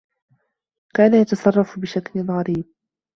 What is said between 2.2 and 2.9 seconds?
غريب.